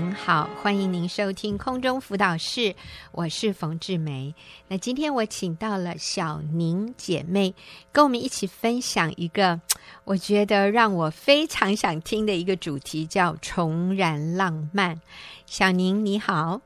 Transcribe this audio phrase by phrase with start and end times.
[0.00, 2.74] 您好，欢迎您收听空中辅导室，
[3.12, 4.34] 我是冯志梅。
[4.66, 7.54] 那今天我请到了小宁姐妹，
[7.92, 9.60] 跟我们一起分享一个
[10.04, 14.98] 我觉得让我非常想听的一个主题，叫重燃浪漫。
[15.44, 16.62] 小宁你好，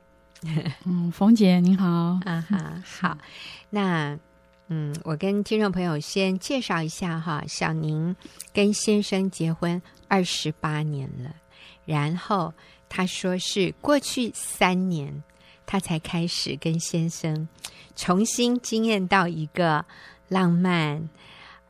[0.85, 1.85] 嗯，冯姐你好，
[2.23, 3.17] 啊哈，好。
[3.69, 4.17] 那
[4.69, 8.15] 嗯，我跟听众朋友先介绍一下哈，小宁
[8.53, 11.35] 跟先生结婚二十八年了，
[11.83, 12.53] 然后。
[12.87, 15.23] 他说是过去三年，
[15.65, 17.47] 他才开始跟先生
[17.95, 19.85] 重新经验到一个
[20.29, 21.09] 浪漫、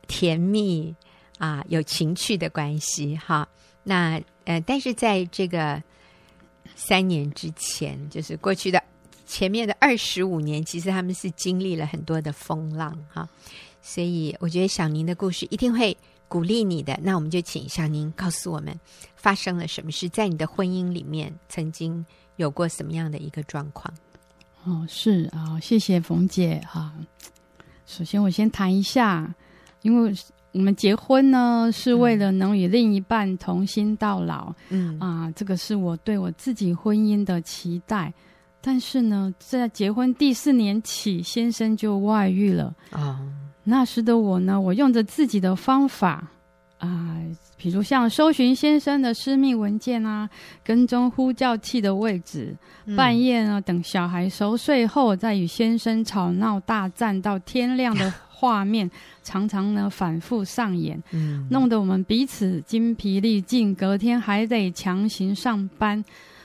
[0.06, 0.94] 甜蜜
[1.38, 3.16] 啊有情趣的关系。
[3.16, 3.48] 哈，
[3.82, 5.82] 那呃，但是在这个
[6.74, 8.82] 三年之前，就是过去的
[9.26, 13.28] 前面的二十五年，其实他们是经历了很多的风浪哈。
[13.82, 15.96] 所以我觉得小宁的故事一定会。
[16.28, 18.76] 鼓励你的，那我们就请小宁告诉我们
[19.26, 23.92] 发生了什么事，在你的婚姻里面曾经有过什么样的一个状况？
[24.62, 26.92] 哦，是啊、哦，谢谢冯姐哈。
[27.86, 29.34] 首先，我先谈一下，
[29.82, 30.14] 因为
[30.52, 38.14] 我们结婚呢是为了能与另一半同心到老，嗯啊，这个是我对我自己婚姻的期待。
[38.60, 43.18] 但是呢，在结婚第四年起，先生就外遇了啊。
[43.18, 43.32] 哦
[43.68, 46.28] 那时的我呢，我用着自己的方法
[46.78, 47.15] 啊、呃，
[47.66, 50.30] 比如像搜寻先生的私密文件啊，
[50.62, 58.88] 跟踪呼叫器的位置，嗯、半夜呢等小孩熟睡后，再与先生吵闹大战到天亮的画面，
[59.24, 66.04] 常常呢反复上演，嗯、弄得我们彼此精疲力尽，隔天还得强行上班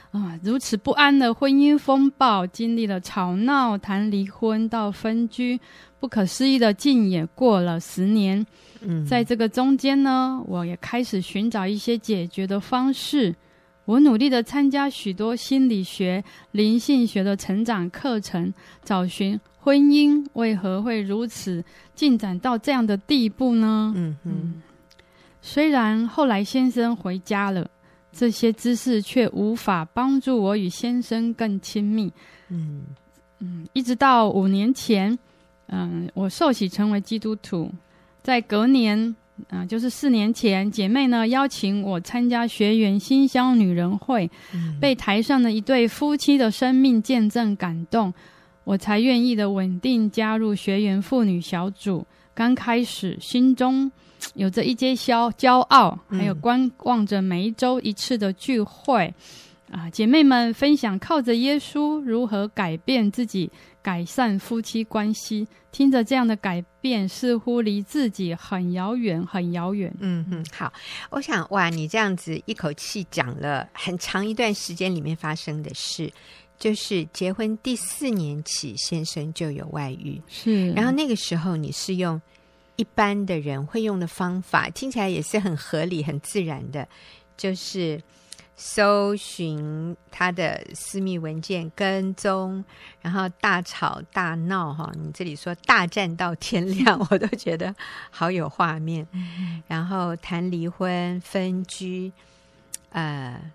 [0.10, 5.60] 啊，如此不安的婚姻风暴，经历了吵闹、谈离婚到分居。
[6.00, 8.44] 不可思议的，竟也过了十年。
[8.82, 13.34] 嗯，在这个中间呢，我也开始寻找一些解决的方式。
[13.86, 21.64] 我努力的参加许多心理学、灵性学的成长课程，找寻婚姻为何会如此
[21.96, 23.92] 进展到这样的地步呢？
[23.96, 24.62] 嗯嗯。
[25.42, 27.68] 虽然后来先生回家了，
[28.12, 32.12] 这些知识却无法帮助我与先生更亲密。
[32.50, 32.84] 嗯
[33.40, 35.18] 嗯，一直到五年前。
[35.74, 37.72] 嗯，我受洗成为基督徒，
[38.24, 39.16] 在隔年，
[39.50, 48.14] 啊、呃，就是四年前，姐妹呢邀请我参加学员新乡女人会，嗯、被台上的一对夫妻的生命见证感动，
[48.64, 52.06] 我才愿意的稳定加入学员妇女小组。
[52.34, 53.92] 刚开始，心中
[54.36, 59.14] 有着一些骄骄傲，还有观望着每一周一次的聚会。
[59.72, 63.50] 啊，姐妹们分享靠着耶稣如何改变自己，
[63.82, 65.48] 改善夫妻关系。
[65.72, 69.90] 听着这样的改变，似乎离自己很遥远，很遥远。
[70.02, 70.72] 嗯嗯，好，
[71.10, 76.12] 我想哇，你这样子一口气讲了很长一段时间里面发生的事，
[76.60, 80.22] 就是结婚第四年起，先生就有外遇。
[80.28, 82.22] 是，然后那个时候你是用
[82.76, 86.86] 一般的人会用的方法，听起来也是很合理、很自然的，
[87.38, 88.02] 就是。
[88.64, 92.64] 搜寻他的私密文件，跟踪，
[93.02, 94.92] 然后大吵大闹哈！
[94.96, 97.76] 你这里说大战到天亮，我都觉得
[98.12, 99.08] 好有画面。
[99.68, 102.12] 然后谈离婚、分居，
[102.92, 103.52] 呃，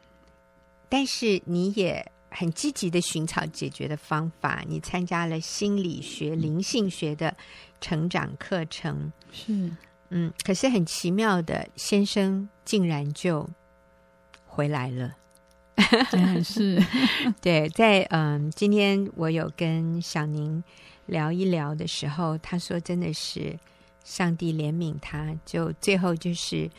[0.89, 4.65] 但是你也很积极的寻找解决的方法。
[4.67, 7.33] 你参加了心理学、灵性学的
[7.81, 9.71] 成长课程，是
[10.11, 13.49] 嗯，可是很奇妙的，先生竟然就。
[14.57, 15.15] 回来了，
[16.43, 16.83] 是，
[17.43, 20.65] 对，在嗯，今天我有跟小宁
[21.05, 23.55] 聊一聊的时候，他说真的是
[24.03, 26.71] 上帝怜悯他，就最后就是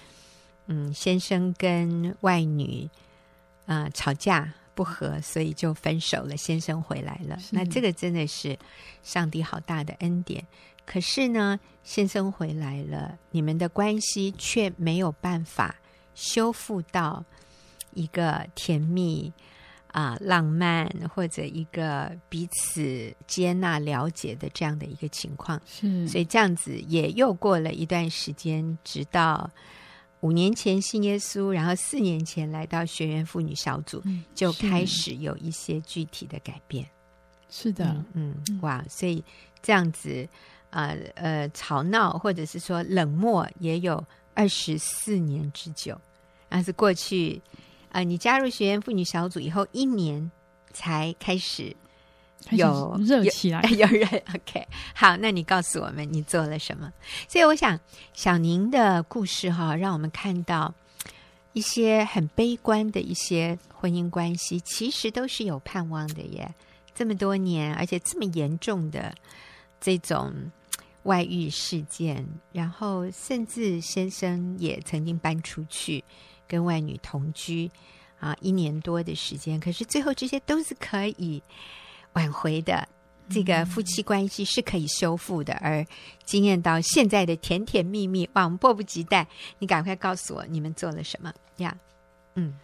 [0.66, 2.90] 嗯，先生跟外女
[3.68, 7.38] 啊、呃、吵架不和，所以就分手了，先生回来了。
[7.52, 8.58] 那这个真的是
[9.04, 10.44] 上帝好大的恩典。
[10.84, 15.76] 可是呢，先生回来了，你们的关系却没有办法
[16.16, 17.24] 修复到。
[17.98, 19.34] 一个甜蜜
[19.88, 29.50] 啊、呃、浪漫，或者一个彼此接纳、了解的这样的一个情况，是，所以这样子也又过了一段时间，直到
[30.20, 36.88] 五年前信耶稣，然后四年前来到学员妇女小组，嗯、就开始有一些具体的改变。
[37.50, 39.24] 是的，嗯，嗯哇，所以
[39.64, 40.28] 这样子
[40.70, 44.04] 啊呃，呃吵闹或者是说冷漠，也有
[44.36, 46.00] 二十四年之久，
[46.50, 47.42] 那是过去。
[47.90, 50.30] 啊、呃，你加入学员妇女小组以后一年
[50.72, 51.76] 才开始
[52.52, 54.68] 有热起来， 有人 OK。
[54.94, 56.92] 好，那你告诉我们你做了什么？
[57.28, 57.80] 所以我想
[58.14, 60.74] 小宁的故事哈，让我们看到
[61.54, 66.54] 一些很悲观的一些婚姻关系，其实都是有盼望的耶。
[66.94, 69.14] 这么多年，而且这么严重的
[69.80, 70.52] 这种
[71.04, 76.04] 外遇事件，然后甚至先生也曾经搬出去
[76.48, 77.70] 跟外女同居
[78.20, 81.42] 啊，一年多的时间，可是最后这些都是可以
[82.14, 82.88] 挽回的。
[83.30, 85.86] 这个夫妻关系是可以修复的，而
[86.24, 88.46] 经验到现在的甜甜蜜蜜，哇！
[88.46, 89.28] 我们迫不及待，
[89.60, 91.76] 你赶快告诉我你们做了什么呀？
[92.36, 92.58] 嗯，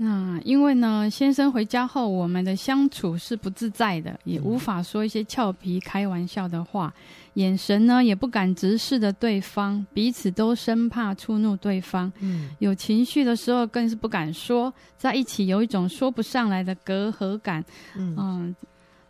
[0.00, 7.02] 那因为呢，先生回家后，我们的相处是不自在的，也无法说一些俏皮开玩笑的话，嗯、
[7.34, 12.10] 眼神呢也不敢直视着对方，彼此都生怕触怒对方。
[12.20, 17.64] 嗯，有情绪的时候更是不敢说，在一起有一种说不上来的隔阂感。
[17.96, 18.14] 嗯。
[18.16, 18.56] 嗯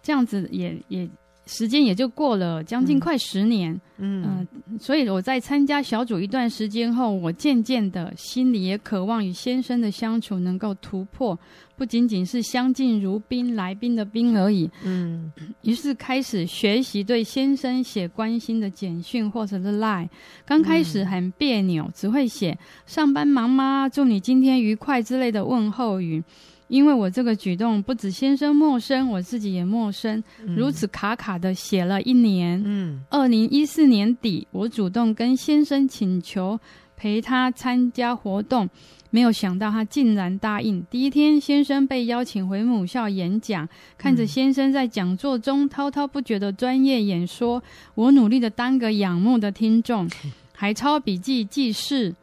[0.01, 1.07] 这样子也也
[1.49, 4.47] 时间也就过了将近快十年，嗯、呃，
[4.79, 11.37] 所以我在参加小组一段时间后，我渐渐的心里也渴望与先生的相处能够突破，
[11.75, 20.11] 不仅仅是相敬如宾来宾的宾而已，嗯，于是开始学习对先生写关心的简讯或者是 Line，
[20.45, 23.89] 刚开始很别扭，只会写上班忙吗？
[23.89, 26.23] 祝你今天愉快之类的问候语。
[26.69, 32.63] 因为我这个举动不止先生陌生，我自己也陌生，嗯、如此卡卡的写了一年。
[32.65, 36.61] 嗯，二零一四年底，我主动跟先生请求
[36.95, 38.69] 陪他参加活动，
[39.11, 40.85] 没有想到他竟然答应。
[40.91, 43.67] 第一天，先生被邀请回母校演讲，
[43.97, 47.63] 看着先生在讲座中滔滔不绝的专业演说，
[47.95, 50.07] 我努力的当个仰慕的听众，
[50.53, 52.15] 还抄笔记记事，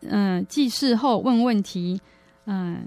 [0.00, 2.00] 嗯、呃，记事后问问题，
[2.46, 2.82] 嗯、呃。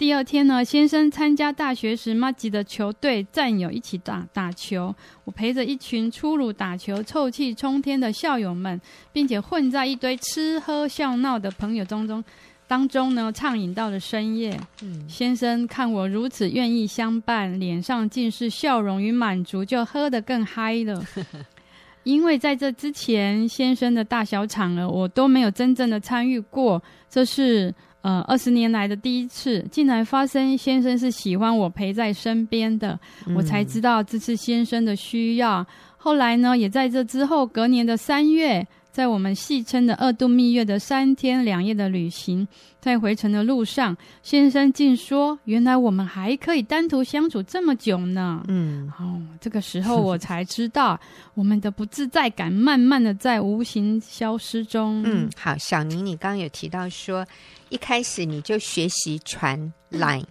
[0.00, 4.94] 第二天呢，先生参加大学时马吉的球队战友一起打打球，
[5.24, 8.80] 我陪着一群粗鲁打球、臭气冲天的校友们，
[9.12, 12.24] 并且混在一堆吃喝笑闹的朋友中中
[12.66, 14.58] 当中呢，畅饮到了深夜。
[14.80, 21.04] 嗯，先生看我如此愿意相伴，脸上尽是笑容与满足，就喝得更嗨了。
[22.04, 27.74] 因为在这之前，先生的大小场了，我都没有真正的参与过，这是。
[28.02, 35.66] 呃，二十年来的第一次，竟然发生先生是喜欢我陪在身边的，嗯、我才知道这次先生的需要。
[35.96, 38.66] 后来呢，也在这之后，隔年的三月。
[38.92, 42.46] 在我们戏称的二度蜜月的三天两夜的旅行，
[42.80, 50.98] 在回程的路上，先生竟说：“原来我们还可以单独相处这么久呢。”嗯，哦，这个时候我才知道，
[51.34, 55.00] 我们的不自在感慢慢的在无形消失中。
[55.06, 57.24] 嗯，好，小宁，你刚刚有提到说，
[57.70, 60.26] 一开始你就学习传 line，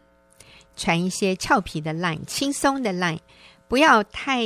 [0.76, 3.20] 传一些俏皮的 line，轻松的 line，
[3.68, 4.44] 不要太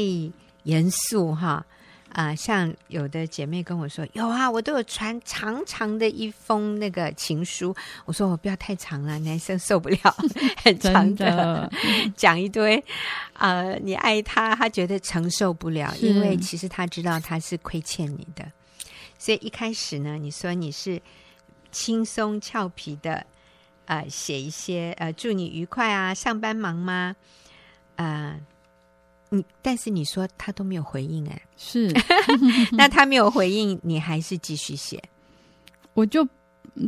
[0.63, 1.65] 严肃哈。
[2.09, 7.75] 啊、呃，像有的姐妹跟我说，有啊，我都有传长长的一封那个情书。
[8.05, 9.97] 我说我不要太长了，男生受不了
[10.63, 11.67] 很长的，
[12.15, 12.83] 讲一堆。
[13.33, 18.45] 呃，你爱他，他觉得承受不了，因为其实他知道他是亏欠你的。
[19.17, 21.01] 所以一开始呢，你说你是
[21.73, 23.25] 轻松俏皮的，
[23.87, 27.13] 呃，写一些呃，祝你愉快啊，上班忙吗？
[27.97, 28.39] 呃。
[29.29, 31.91] 你但是你说他都没有回应哎，是，
[32.77, 35.01] 那他没有回应，你还是继续写？
[35.95, 36.23] 我就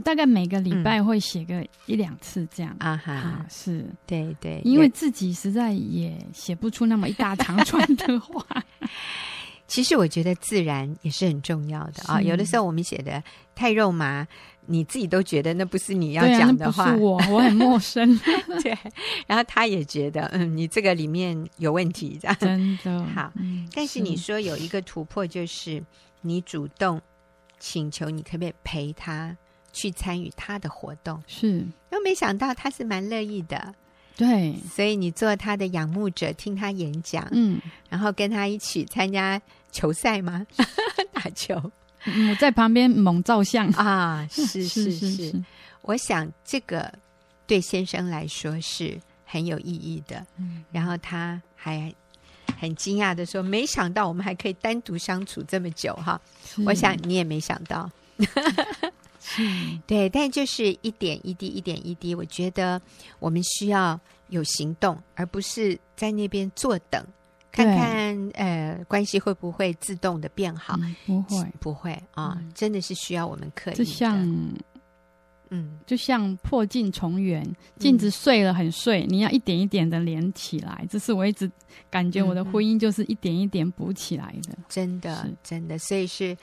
[0.03, 8.45] 大概每个礼拜会写个一两次这样啊哈，是对对，因为自己实在也写不出那么一大长串的话。
[9.67, 13.23] 其实我觉得自然也是很重要的啊，有的时候我们写的
[13.55, 14.27] 太肉麻。
[14.67, 18.17] 你自己都觉得那不是你要讲的话，啊、不是我，我很陌生。
[18.63, 18.77] 对，
[19.27, 23.31] 然后他也觉得，嗯，你这个里面有问题，这样真的 好。
[23.35, 25.83] 嗯、但是你说有一个突破，就是
[26.21, 27.01] 你主动
[27.59, 29.35] 请求，你可不可以陪他
[29.71, 31.21] 去参与他的活动？
[31.27, 33.73] 是，又没想到他是蛮乐意的。
[34.17, 39.41] 对，所以你做他的仰慕者，听他演讲，嗯，然后跟他一起参加
[39.71, 40.45] 球赛吗？
[41.11, 41.71] 打球。
[42.05, 44.27] 嗯、我在旁边猛照相啊！
[44.31, 45.43] 是是 是，是是是，
[45.81, 46.93] 我想这个
[47.47, 50.25] 对先生来说是很有意义的。
[50.37, 51.93] 嗯，然后他还
[52.59, 56.19] 很惊讶的说：“没想到我们还可以单独相处这么久哈！”
[56.65, 57.89] 我想你也没想到。
[59.87, 62.13] 对，但就是一点一滴，一点一滴。
[62.13, 62.79] 我觉得
[63.17, 67.03] 我们需要有行动，而不是在那边坐等。
[67.55, 70.77] 看看呃，关系会不会自动的变好？
[70.81, 72.37] 嗯、不会，不会啊！
[72.39, 73.75] 嗯、真的是需要我们刻意。
[73.75, 74.19] 就像，
[75.49, 77.47] 嗯，就像破镜重圆，
[77.79, 80.85] 镜子碎了很碎，嗯、你要一点一点的连起来。
[80.89, 81.49] 这是我一直
[81.89, 84.57] 感觉我的婚姻就是一点一点补起来的。
[84.67, 86.35] 真的，真的，所以是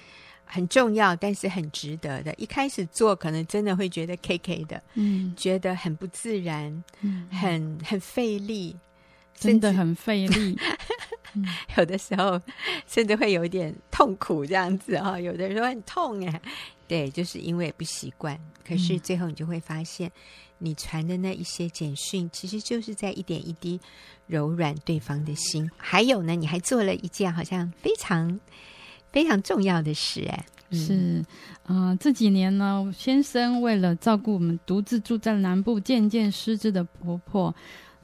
[0.45, 2.33] 很重要，但是很值得的。
[2.35, 8.76] 一开始做可能真的会觉得 K K 的，嗯，觉得很不自然，嗯，很很费力，
[9.42, 10.58] 真的很费力。
[11.78, 12.38] 有的时候
[12.87, 15.18] 甚至会有一点痛苦，这样子哈、哦。
[15.18, 16.40] 有的人说很痛哎，
[16.87, 18.38] 对，就是因为不习惯。
[18.66, 20.12] 可是最后你就会发现，
[20.58, 23.80] 你传的那一些简讯，其实就是在一点一滴
[24.26, 25.70] 柔软对方的心。
[25.78, 28.38] 还有呢，你还做了一件好像非常
[29.11, 31.25] 非常重要的事哎，是
[31.62, 37.54] 啊、呃，这几年呢，先生为了照顾我们独自住在南部渐渐失智的婆婆。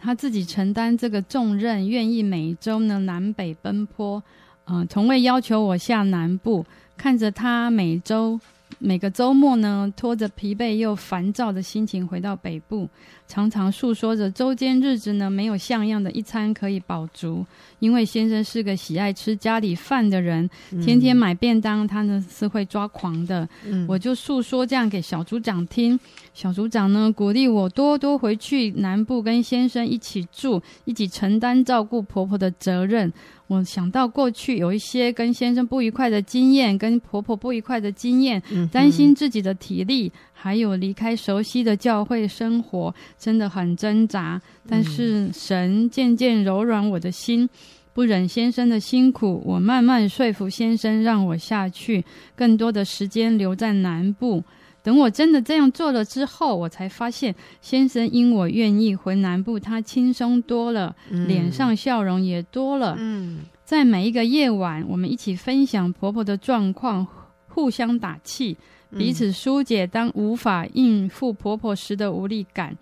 [0.00, 4.23] 他自己承担这个重任，愿意每周呢南北奔波，
[4.64, 6.64] 呃，从未要求我下南部。
[6.97, 8.40] 看着他每周
[8.78, 12.88] 每个周末呢，拖着疲惫又烦躁的心情回到北部。
[13.26, 17.44] 常常诉说着周间日子呢，没有像样的一餐可以饱足，
[17.78, 20.48] 因为先生是个喜爱吃家里饭的人，
[20.82, 23.46] 天天买便当，他呢是会抓狂的。
[23.66, 25.98] 嗯、我就诉说这样给小组长听，
[26.32, 33.12] 小组长呢鼓励我多多回去南部跟先生一起住，一起承担照顾婆婆的责任。
[33.49, 44.40] 我想到过去有一些跟先生不愉快的经验，跟婆婆不愉快的经验，担心自己的体力，还有离开熟悉的教会生活，真的很挣扎。
[44.69, 47.49] 但是神渐渐柔软我的心，
[47.95, 52.05] 不忍先生的辛苦，我慢慢说服先生让我下去，
[52.37, 54.45] 更多的时间留在南部。
[54.88, 62.97] 等我真的这样做了之后，我才发现先生因我愿意回南部，他轻松多了，嗯、脸上笑容也多了。
[62.99, 67.07] 嗯，在每一个夜晚，我们一起分享婆婆的状况，
[67.49, 68.57] 互相打气，
[68.97, 72.75] 彼此疏解当无法应付婆婆时的无力感。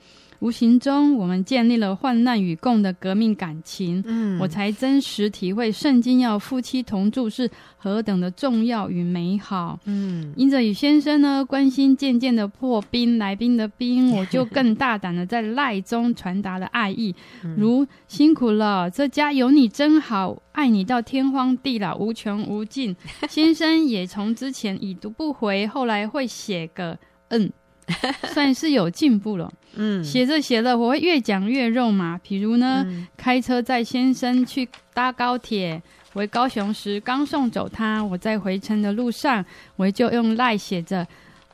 [0.47, 4.01] 无形中，我们建立了患难与共的革命感情。
[4.07, 9.77] 嗯，我才真实体会圣经要夫妻同住是何等的重要与美好。
[9.87, 17.13] 嗯，因着与先生呢关心渐渐的破冰，来宾的冰， 我就更大胆的在赖中传达了爱意，
[17.57, 22.95] 如辛苦了，这家有你真好，爱你到天荒地老，无穷无尽。
[23.29, 26.97] 先生也从之前已读不回，后来会写个
[27.31, 27.51] 嗯。
[28.35, 32.19] 算是有进步了，嗯，写着写着，我会越讲越肉麻。
[32.19, 35.81] 比如呢，嗯、开车载先生去搭高铁
[36.13, 39.45] 回高雄时，刚送走他，我在回程的路上，
[39.77, 41.07] 我就用赖写着：“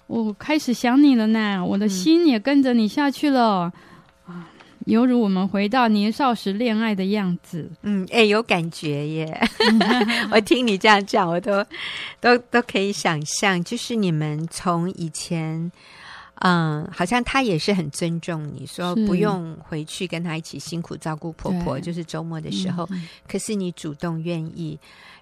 [0.06, 3.70] 我开始想你了呢，我的心也跟着你下去了。
[4.26, 4.48] 嗯”啊，
[4.86, 7.70] 犹如我们回到年少时恋爱的样子。
[7.82, 9.48] 嗯，哎、欸，有感觉耶！
[10.32, 11.62] 我听你这样讲，我都
[12.20, 15.70] 都都可以想象，就是你们从以前。
[16.44, 22.84] 嗯，好像他也是很尊重你，说不用回去跟他一起辛苦照顾婆婆，就是周末的时候。
[22.90, 24.76] 嗯、可是你主动愿意，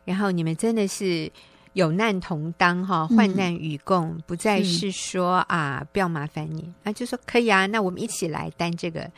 [0.06, 1.30] 然后你们真的是
[1.74, 9.10] 有难同当哈，患难与共，嗯、不再是说啊不要麻烦你，啊就说可以啊，那我们一起来担这个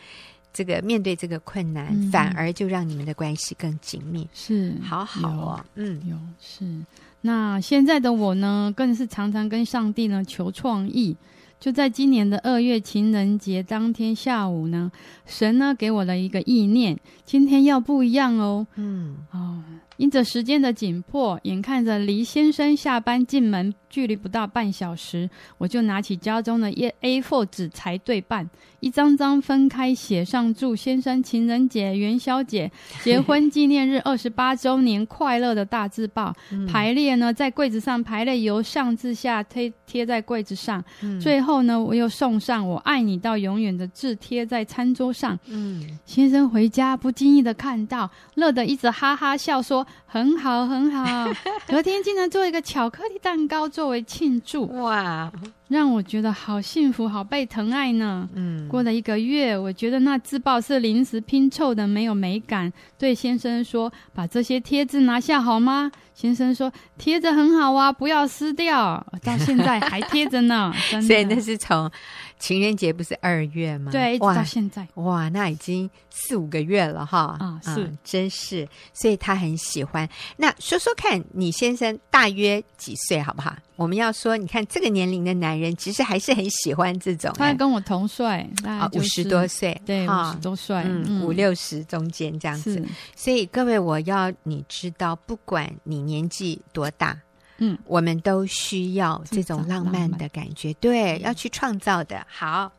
[0.53, 4.29] 这个面对这个困难，嗯、反而就让你们的关系更紧密。
[4.35, 6.67] 是，好好哦，嗯，有是。
[7.21, 11.17] 那现在的我呢，更是常常跟上帝呢求创意。
[11.63, 14.91] 就在今年的二月情人节当天下午呢，
[15.25, 18.67] 神呢给我了一个意念，今天要不一样哦。
[18.75, 19.63] 嗯，哦。
[19.97, 28.49] 因着时间的紧迫，眼看着离先生下班进门距离不到半小时，我就拿起家中的 A4 纸裁对半，
[28.81, 32.71] 一张张分开写上祝先生情人节、元宵节、
[33.03, 36.35] 结婚纪念日 二十八周年快乐的大字报，
[36.67, 40.83] 排列呢在柜子上排列，由上至下贴贴在柜子上。
[41.03, 45.39] 嗯、最后呢，我又送上“我爱你到永远”的字贴在餐桌上。
[45.47, 49.82] 嗯，先生回家不经意的看到，乐得一直哈哈笑说。
[50.07, 51.31] 很好，很好。
[51.69, 55.31] 隔天竟然做一个巧克力蛋糕作为庆祝，哇，
[55.69, 58.29] 让我觉得好幸福，好被疼爱呢。
[58.35, 62.73] 嗯，过了一个月，我觉得那自报是临时拼凑的，没有美感。
[62.99, 70.73] 对先生说：“把这些贴纸拿下好吗？”先生说：“贴着很好啊，不要撕掉。”到现在还贴着呢。
[71.07, 71.91] 所以那是从。
[72.43, 73.93] 情人节不是二月吗？
[73.93, 77.37] 对，一直到现在哇，哇，那已经四五个月了哈。
[77.39, 80.09] 啊，是，嗯、真是，所以他很喜欢。
[80.37, 83.57] 那说说看你先生大约几岁好不好？
[83.77, 87.33] 我们要说，你看这个年龄的男人，其实还是很喜欢这种。
[87.37, 88.27] 他跟我同岁，
[88.65, 92.85] 啊，五十多岁，对，五十多岁，嗯，五六十中间这样子。
[93.15, 97.17] 所以各位，我要你知道，不管你年纪多大。
[97.65, 100.11] 嗯，我们都需要这种浪漫。
[100.11, 102.27] 的感觉，对，要去创造的。
[102.29, 102.73] 好，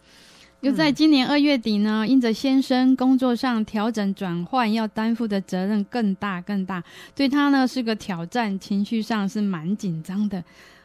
[0.59, 6.83] 又在今年二月底呢，因着先生工作上调整转换，要担负的责任更大更大，
[7.15, 10.43] 对他呢是个挑战，情绪上是蛮紧张的。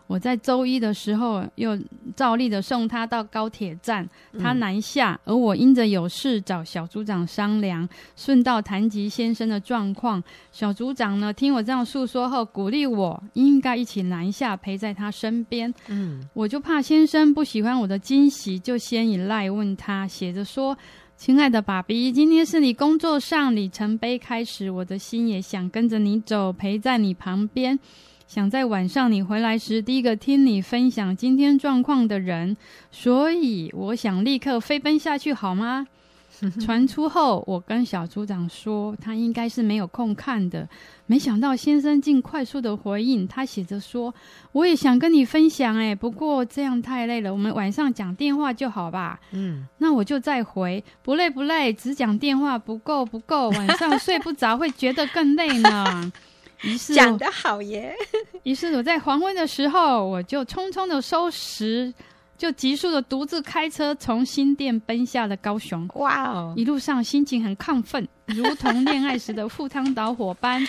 [0.09, 1.79] 我在周一的时候又
[2.17, 4.09] 照例的送他到高铁站，
[4.41, 7.87] 他南下，嗯、而我因着有事找小组长商量，
[8.17, 10.21] 顺道谈及先生的状况。
[10.51, 15.73] 小组长呢，听我这样诉说后，鼓励我应该一起南下陪在他身边。
[15.89, 20.75] 嗯，我就怕先生不喜欢我的惊喜，就先以赖问他，写着说
[21.19, 27.79] ：“亲爱的爸比，今天是你工作上里程碑开始，我的心也想跟着你走，陪在你旁边。”
[28.29, 32.55] 想在晚上你回来时，第一个听你分享今天状况的人，
[32.93, 35.87] 所以我想立刻飞奔下去，好吗？
[36.61, 40.69] 传出后，我跟小组长说，他应该是没有空看的。
[41.07, 44.15] 没想到先生竟快速的回应，他写着说
[44.53, 56.13] ：“我也想跟你分享，哎，不过这样太累了，我们晚上讲电话就好吧。”嗯，那我就再回，不累不累，只讲电话不够不够，晚上睡不着会觉得更累呢。
[56.63, 57.95] 于是讲得好耶！
[58.43, 61.93] 于是我在黄昏的时候，我就匆匆的收拾，
[62.37, 65.89] 就急速的独自开车从新店奔下了高雄。
[65.95, 66.55] 哇哦！
[66.57, 70.67] 一路上心情很亢奋，如同恋爱时的赴汤蹈火般。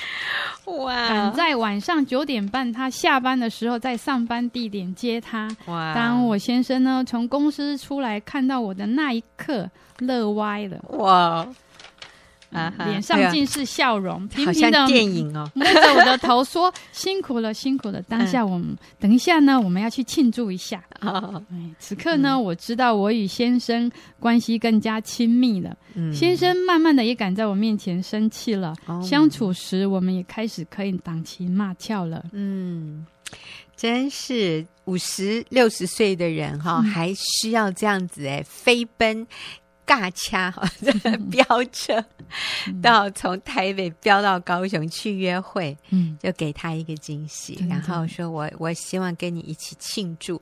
[0.65, 1.08] 哇！
[1.08, 5.48] 赶在晚上九点半他下班的时候，在上班地点接他。
[5.65, 5.93] 哇！
[5.96, 9.67] 当我先生呢从公司出来看到我的那一刻，
[10.00, 10.77] 乐歪了。
[10.98, 11.48] 哇！
[12.51, 20.84] 啊，脸上尽是笑容，哎、好像电影哦， 摸着我的头说：“辛苦了，辛苦了。”当下我们、嗯、等一下呢，我们要去庆祝一下。
[21.01, 25.75] 哦、哎，此刻呢，嗯、我知道我与先生关系更加亲密了。
[25.94, 28.74] 嗯、先生慢慢的也敢在我面前生气了。
[28.88, 32.24] 哦、相处时，我们也开始可以挡情骂俏了。
[32.32, 33.06] 嗯，
[33.75, 39.27] 真是五十六十岁的人哈、哦，嗯、还需要这样子哎，飞奔。
[39.89, 40.69] 尬掐哈，
[41.31, 42.05] 飙车
[42.79, 50.39] 到从台北飙到高雄去约会，嗯，就给他一个惊喜，嗯、然后说我我希望跟你一起庆祝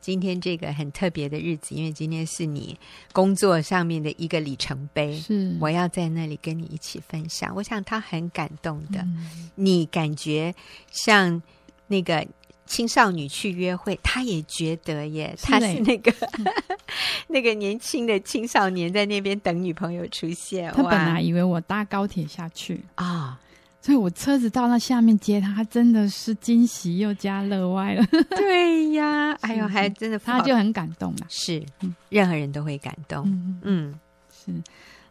[0.00, 2.76] 今天这个很特别的日子，因为今天是你
[3.12, 5.56] 工作上面的一个里程碑，是。
[5.60, 7.54] 我要在那里跟你一起分享。
[7.54, 10.52] 我想他很感动的，嗯、你感觉
[10.90, 11.40] 像
[11.86, 12.26] 那个。
[12.68, 16.46] 青少女去约会，他也觉得耶，是他是那个、嗯、
[17.26, 20.70] 那个年轻的青少年在那边等女朋友出现。
[20.72, 23.36] 他本来以为我搭高铁下去啊，哦、
[23.80, 28.06] 所以我车子到那下面接他，他真的是惊喜又加乐歪了。
[28.36, 31.26] 对呀，哎呦，还真的，他就很感动嘛。
[31.28, 31.64] 是，
[32.10, 33.24] 任何人都会感动。
[33.26, 34.00] 嗯，嗯
[34.30, 34.52] 是。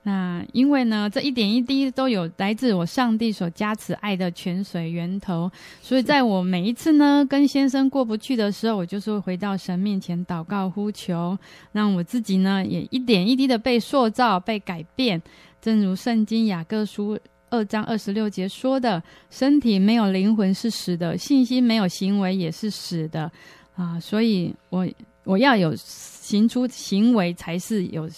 [0.08, 11.38] 那因为呢，这一点一滴都有来自我上帝所加持爱的泉水源头，所以在我每一次呢跟先生过不去的时候，我就是会回到神面前祷告呼求，
[11.74, 15.22] 让我自己呢也一点一滴的被塑造、被改变。
[15.60, 23.30] 正如圣经雅各书二章二十六节说的：“身体没有灵魂是死的，信心没有行为也是死的。”
[23.76, 24.88] 啊，所以我
[25.26, 25.76] 我要有
[26.28, 28.10] 行出行为才是有。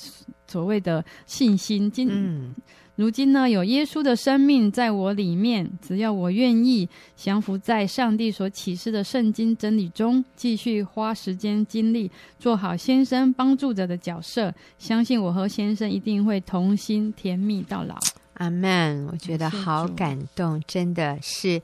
[0.52, 2.56] 所谓的信心，今、嗯、
[2.96, 17.96] 如今呢，有耶稣的生命在我里面，只要我愿意降服在上帝所启示的圣经真理中，继续花时间精力做好先生帮助者的角色，相信我和先生一定会同心甜蜜到老。
[18.34, 19.06] 阿门！
[19.12, 21.62] 我觉得好感动，真的是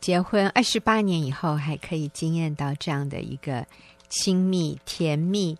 [0.00, 3.66] 结婚二十八年以后还可以经验到这样的一个
[4.08, 5.56] 亲密、甜蜜、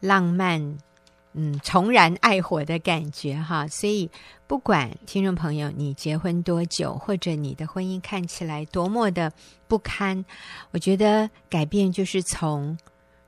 [0.00, 0.78] 浪漫。
[1.36, 4.08] 嗯，重燃爱火的感觉哈，所以
[4.46, 9.32] 不管听众朋友你结婚多久，或者你的婚姻看起来多么的
[9.66, 10.24] 不堪，
[10.70, 12.78] 我觉得改变就是从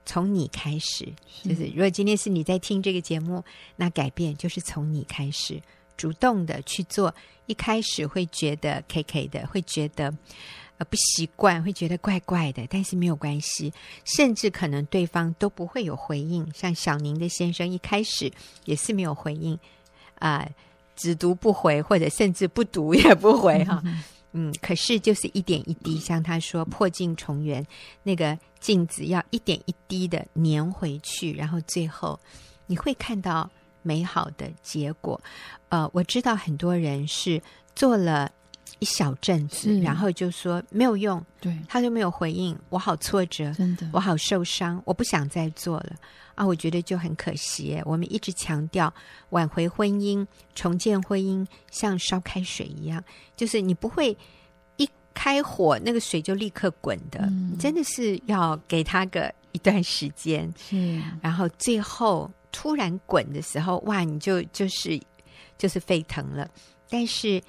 [0.04, 1.12] 从你开始。
[1.42, 3.42] 就是如果今天是你在听这个节目，
[3.74, 5.60] 那改变就是从你开始，
[5.96, 7.12] 主动的去做。
[7.46, 10.16] 一开始会觉得 K K 的，会觉得。
[10.78, 13.72] 呃，不习惯会觉得怪怪的，但是没有关系，
[14.04, 16.46] 甚至可能对方都不会有回应。
[16.52, 18.30] 像小宁的先生一开始
[18.66, 19.54] 也是没有回应，
[20.18, 20.54] 啊、呃，
[20.94, 23.82] 只读不回，或者甚至不读也不回哈。
[24.32, 27.66] 嗯，可是就是一点一滴，像他说破镜重圆，
[28.02, 32.20] 那个镜子要一点一滴的粘回去，然后最后
[32.66, 35.18] 你会看到美好的结果。
[35.70, 37.40] 呃，我知道很多人是
[37.74, 38.30] 做了。
[38.78, 45.96] 一小阵子，然后就说没有用，对，他就没有回应，我好挫折，真的，我好受伤，我不想再做了
[46.34, 46.46] 啊！
[46.46, 47.80] 我觉得就很可惜。
[47.84, 48.92] 我们一直强调
[49.30, 53.02] 挽回婚姻、重建婚姻，像烧开水一样，
[53.34, 54.16] 就是你不会
[54.76, 65.00] 一开火那个水就立刻滚的，嗯、真的是要给他个一段时间，是，然后最后突然滚的时候，哇，你就就是
[65.56, 66.50] 就是沸腾了，
[66.90, 67.42] 但是。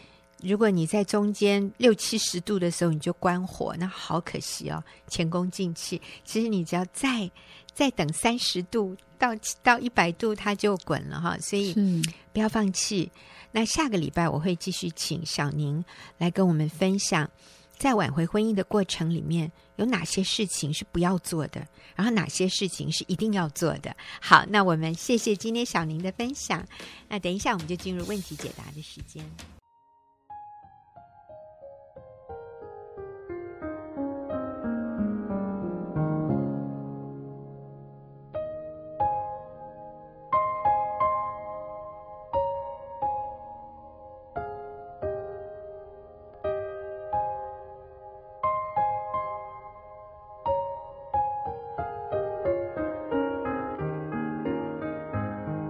[0.44, 6.00] 如果你在中间六七十度的时候你就关火，那好可惜哦，前功尽弃。
[6.24, 7.30] 其实你只要再
[7.74, 9.30] 再等三十度到
[9.64, 11.38] 到一百度，它就滚了哈。
[11.40, 11.74] 所以
[12.32, 13.12] 不要放弃。
[13.52, 15.84] 那下个礼拜我会继续请小宁
[16.20, 17.28] 来跟我们分享，
[17.76, 23.96] 在挽回婚姻的过程里面有哪些事情是不要做的，然后哪些事情是一定要做的。
[24.22, 26.64] 好，那我们谢谢今天小宁的分享。
[27.08, 29.26] 那等一下我们就进入问题解答的时间。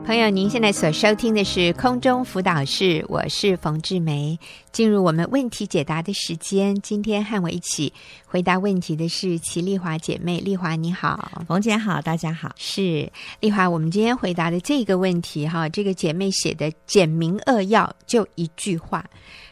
[0.08, 4.39] 朋友，您现在所收听的是空中辅导室，我是冯志梅。
[4.72, 7.91] 进入我们问题解答的时间，今天和我一起
[8.26, 10.39] 回答问题的是齐丽华姐妹。
[10.39, 12.54] 丽华你好，冯姐好，大家好。
[12.56, 19.06] 是丽华，我们今天回答的这个问题哈，这个姐妹写的简明扼要，就一句话。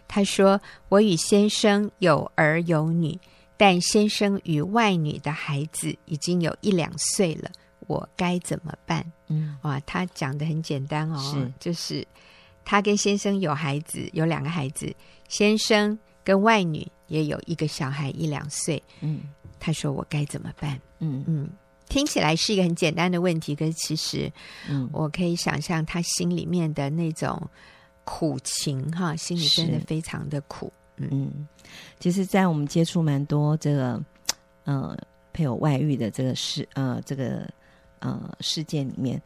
[0.08, 3.20] 她说：“我与先生有儿有女，
[3.58, 7.52] 但先生与外女的孩子已经有一两岁了。”
[7.88, 9.06] 我该怎么办？
[9.28, 12.08] 嗯，哇，他讲的很简单哦，是就是
[12.64, 14.94] 他跟先生有孩子，有两个孩子，
[15.28, 18.82] 先生跟外女也有一个小孩一两岁。
[19.02, 19.22] 嗯，
[19.60, 20.80] 他说我该怎么办？
[21.00, 21.50] 嗯嗯，
[21.90, 24.32] 听起来是一个很简单的问题，可是其实，
[24.70, 27.42] 嗯，我可以想象他心里面的那种
[28.04, 30.72] 苦情哈，心里真的非常的苦。
[30.98, 31.48] 嗯嗯，
[32.00, 34.02] 其实，在我们接触蛮多这个
[34.66, 34.96] 呃
[35.34, 37.50] 配偶外遇的这个事呃这个。
[38.06, 39.20] 呃，事件里面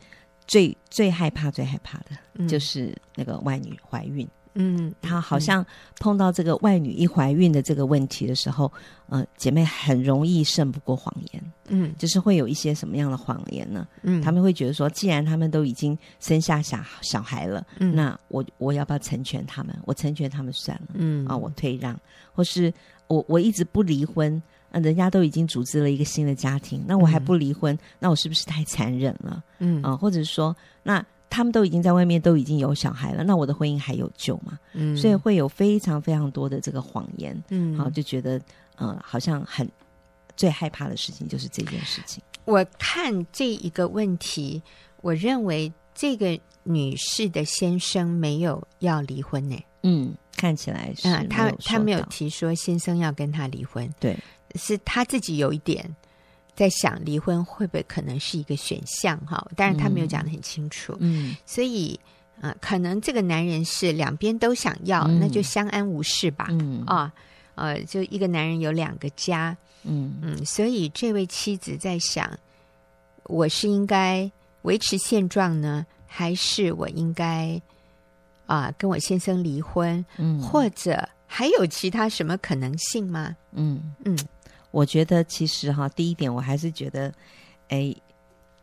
[0.47, 4.25] 最最害怕、最害怕的，就是那个外女怀孕。
[4.53, 5.65] 嗯，她好像
[5.99, 8.71] 碰到这个外女一怀孕的这个问题的时候，
[9.07, 11.53] 呃，姐妹很容易胜不过谎言。
[11.67, 13.85] 嗯，就是会有一些什么样的谎言呢？
[14.03, 19.77] 嗯，他们会觉得说，既然他们都已经生下小小孩了，嗯，那我我要不要成全他们？
[19.83, 20.87] 我成全他们算了。
[20.93, 21.99] 嗯，啊，我退让，
[22.33, 22.73] 或是
[23.07, 24.41] 我我一直不离婚。
[24.71, 29.43] 那人家都已经组织了一个新的家庭，那我还不离婚，嗯、那我是不是太残忍了？
[29.59, 34.57] 嗯啊，或者说，那他们都已经在外面都已经有小孩了，那我的婚姻还有救吗？
[34.73, 38.41] 嗯，所以会有非常非常多的这个谎言，嗯，好，就觉得，
[38.77, 39.69] 呃，好像很
[40.35, 42.23] 最害怕的事情就是这件事情。
[42.45, 44.61] 我看这一个问题，
[45.01, 49.55] 我认为这个女士的先生没有要离婚呢。
[49.83, 54.17] 嗯，看起来是，嗯，他他没有提说先生要跟他离婚，对。
[54.55, 55.95] 是他自己有一点
[56.55, 61.97] 在想离婚会不会可能是一个选项哈，但是他没有讲的很清楚，嗯，所以
[62.41, 66.83] 啊、呃，可能这个男人是两边都想要，嗯、那就相安无事吧，嗯。
[66.85, 67.13] 啊，
[67.55, 70.19] 呃，就一个男人有两个家，嗯。
[70.21, 72.29] 嗯，所以这位妻子在想，
[73.23, 74.29] 我是应该
[74.63, 77.61] 维持现状呢，还是我应该
[78.45, 83.35] 啊、呃、跟我先生离婚，嗯，或者还有其他什么可能性吗？
[83.53, 83.93] 嗯。
[84.03, 84.17] 嗯。
[84.71, 87.11] 我觉得其实哈，第一点我还是觉得，
[87.69, 87.93] 哎，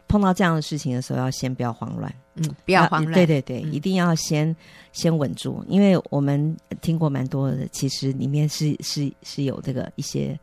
[0.07, 4.55] 碰到这样的事情的时候，要先不要慌乱，嗯，不要慌乱，对对对，嗯、一定要先
[4.93, 10.39] 先稳住，因为我们听过蛮多的，其实里面是是是有这个一些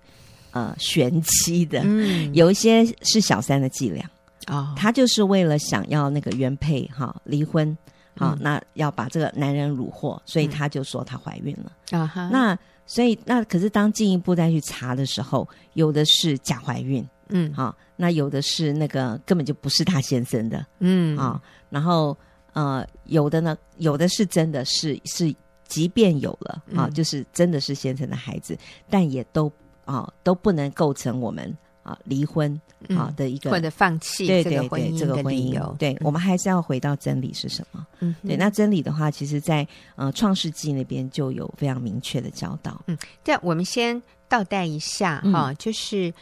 [0.52, 4.04] 呃玄机的，嗯，有一些是小三的伎俩。
[4.48, 7.78] 啊，哦、他就是为了想要那个原配哈离婚，
[8.18, 11.72] 好、嗯，那要把这个男人虏获，所以他就说她怀孕了。
[11.98, 12.60] 啊哈，那。
[12.94, 22.16] 所以，那可是当进一步再去查的时候，有的是假怀孕，嗯，好、哦，那有的是那个根本就不是他先生的，嗯啊、哦，然后
[22.54, 25.34] 呃，有的呢，有的是真的是是，
[25.68, 28.60] 即便有了啊、哦，就是真的是先生的孩子，嗯、
[28.92, 29.48] 但也都
[29.86, 31.52] 啊、哦、都不能构成我们。
[31.84, 32.60] 啊，离婚
[32.96, 37.86] 啊的一个、嗯、或者放弃对对对这个婚姻，对，我们还是要回到真理是什么？
[38.00, 39.68] 嗯，对，那真理的话，其实在
[39.98, 42.82] 呃创世纪那边就有非常明确的教导。
[42.88, 46.14] 嗯，这样我们先倒带一下哈、嗯，就是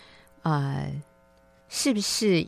[0.41, 0.91] 呃，
[1.69, 2.43] 是不是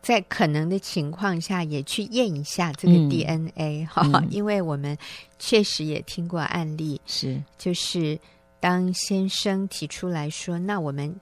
[0.00, 4.26] 在可能的情况下也去验一下这个 DNA 哈、嗯？
[4.30, 4.96] 因为我们
[5.38, 8.18] 确实也听过案例，是就是
[8.60, 11.14] 当先生提出来说，那我们。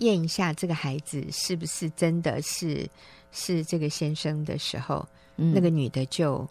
[0.00, 2.86] 验一下这个孩子是不是真的是
[3.32, 6.46] 是这个先生的时候，嗯、那个女的就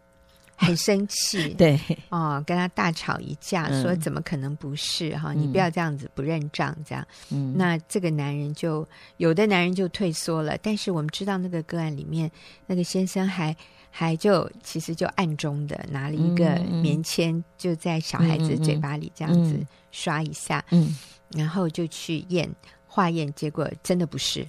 [0.56, 1.80] 很生气， 对。
[2.10, 5.34] 哦，跟他大吵一架，嗯、说怎么可能不是哈？
[5.34, 7.06] 你不要这样子不认账这样。
[7.30, 12.30] 嗯，那这个男人就有的男人就退缩了，但是我们知道那个个案里面，
[12.66, 13.56] 那个先生还
[13.90, 20.98] 还就其实就暗中的拿了一个棉签，就在小孩子嘴巴里这样子刷一下，嗯，嗯，
[21.40, 22.50] 然后就去验
[22.90, 24.44] 化验，结果真的不是，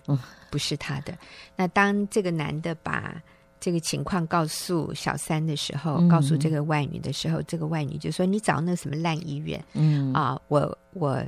[0.51, 1.17] 不是他的。
[1.55, 3.15] 那当这个男的把
[3.61, 11.23] 这个情况告诉小三的时候，告诉这个外女的时候，这个外女就说：“你找那什么烂医院，嗯啊，我我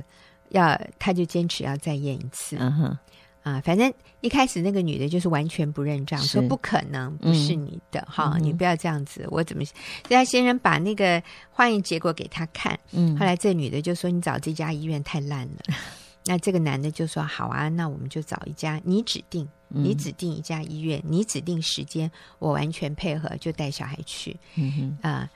[0.49, 2.97] 要，他就坚持要再验一次。”嗯哼。
[3.43, 9.63] 啊，反正一开始那个女的就是完全不认账，说不可能，不是你的哈，你不要这样子，我怎么？
[10.07, 11.21] 人家先生把那个
[11.51, 15.75] 化验结果给他看，嗯，后来这女的就说：“你找这家医院太烂了。”
[16.25, 22.09] 那这个男的就说：“好啊，那我们就找一家，你指定，你指定一家医院，你指定时间，
[22.39, 25.29] 我完全配合，就带小孩去。”嗯哼，啊，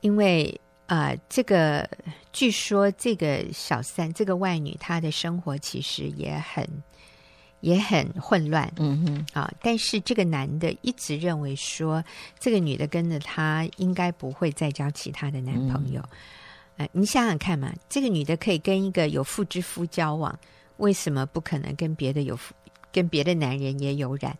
[0.00, 1.88] 因为啊，这个
[2.32, 6.68] 据说这个小三，这个外女，她的生活其实也很。
[7.62, 12.02] 也很混乱，嗯哼啊，但是这个男的一直认为说，
[12.40, 16.00] 这个女的跟着他应该不会再交其他的男朋友。
[16.00, 16.08] 嗯、
[16.76, 20.38] 呃，你想想看嘛，这个女的可以跟一个有妇之夫交往，
[20.78, 22.38] 为什么不可能跟别的有
[22.90, 24.36] 跟别的男人也有染？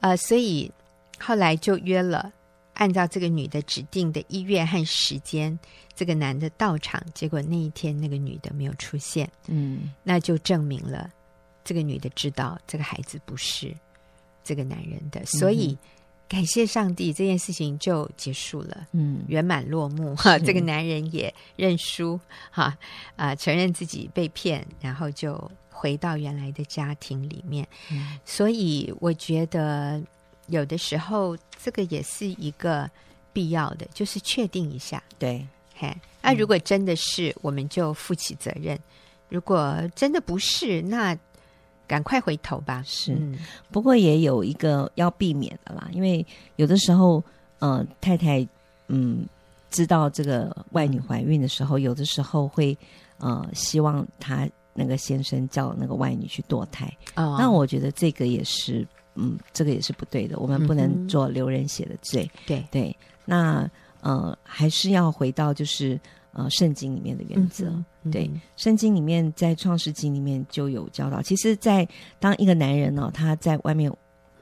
[0.00, 0.70] 呃，所以
[1.18, 2.32] 后来就约了，
[2.74, 5.58] 按照这个女的指定的医院和时间，
[5.94, 11.10] 这个男的到场，结果那一天那个女的没有出现，嗯，那就证明了。
[11.64, 13.72] 这个女的知道这个孩子不是
[14.42, 15.78] 这个男人的，所以
[16.32, 20.16] 感谢上帝，这件事情就结束了，嗯，圆满落幕。
[20.16, 20.38] 哈。
[20.38, 22.18] 这个男人也认输。
[22.50, 22.74] 哈，
[23.16, 27.68] 啊、呃，承认自己被骗，然后就回到原来的家庭里面。
[27.90, 30.02] 嗯、所以我觉得
[30.46, 32.90] 有的时候这个也是一个
[33.34, 38.74] 必要的，就是确定一下，对，嘿，那如果真的是，我们就负起责任；
[39.28, 41.14] 如果真的不是，那
[41.92, 42.82] 赶快回头吧。
[42.86, 43.14] 是，
[43.70, 46.26] 不过也有一个要避免的啦，因为
[46.56, 47.22] 有的时候，
[47.58, 48.48] 呃，太太
[48.88, 49.26] 嗯
[49.70, 52.74] 知道这个外女怀孕的时候，有的时候会
[53.18, 56.90] 呃希望她那个先生叫那个外女去堕胎。
[57.14, 60.38] 哦，那我觉得这个也是，嗯，这个也是不对的。
[60.38, 62.24] 我们不能做流人血的罪。
[62.24, 66.00] 嗯、对对，那呃还是要回到就是。
[66.34, 67.70] 呃，圣经里面的原则，
[68.10, 71.20] 对，圣经里面在创世纪里面就有教导。
[71.20, 71.86] 其实，在
[72.18, 73.92] 当一个男人呢、哦，他在外面，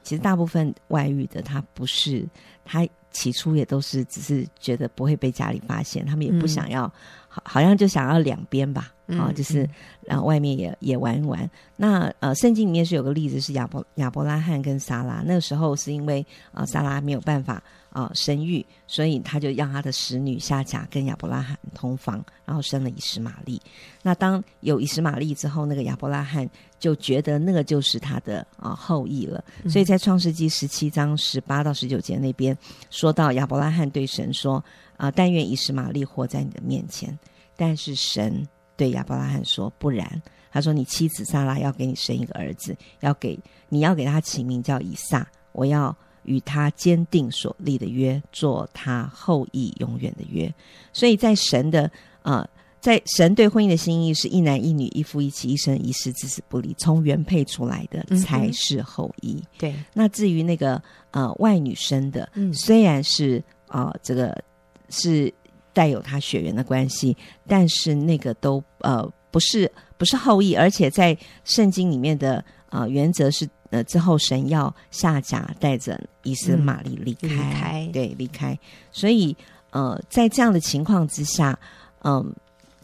[0.01, 2.25] 其实大部分外遇的，他不是
[2.63, 6.91] 他起初也都是只是觉得不会被家里发现，他们也不想要，嗯、
[7.27, 9.69] 好，好像就想要两边吧，啊、就是
[10.05, 11.49] 然后外面也也玩一玩。
[11.75, 17.61] 那呃，圣经里面是有个例子是亚伯亚伯拉罕跟撒拉，那个时候是因为啊、呃，撒拉没有办法。
[17.91, 23.61] 啊，生育，所以他就让他的使女夏甲跟亚伯拉罕同房，然后生了以实玛利。
[24.01, 26.49] 那当有以实玛利之后，那个亚伯拉罕
[26.79, 29.43] 就觉得那个就是他的啊后裔了。
[29.67, 32.57] 所以在创世纪十七章十八到十九节那边
[32.89, 34.63] 说到，亚伯拉罕对神说
[34.95, 37.17] ：“啊，但愿以实玛利活在你的面前。”
[37.57, 45.27] 但是神对亚伯拉罕说：“不然。”他说：“你妻子萨拉要给你生一个儿子，要给你要给他起名叫以撒。
[45.51, 50.53] 我要。”与他坚定所立的约，做他后裔永远的约。
[50.93, 51.83] 所以在神的
[52.21, 56.75] 啊、呃，在神对婚姻的心意是一男一女，一夫一妻，一生一世，至死不离。
[56.77, 59.33] 从原配出来的才是后裔。
[59.33, 59.75] 嗯、对。
[59.93, 60.81] 那至于那个
[61.11, 64.43] 呃外女生的，嗯、虽然是啊、呃、这个
[64.89, 65.33] 是
[65.73, 67.15] 带有他血缘的关系，
[67.47, 72.35] 但是那个都呃不是不是后裔，而且在圣经里面的
[72.69, 73.49] 啊、呃、原则是。
[73.71, 78.59] 呃，之后神要下甲带着以斯玛利离开，嗯、离开对，离开。
[78.91, 79.35] 所以，
[79.71, 81.57] 呃，在这样的情况之下，
[82.03, 82.15] 嗯、